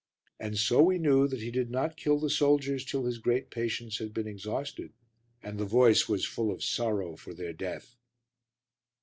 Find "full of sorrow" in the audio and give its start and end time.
6.25-7.15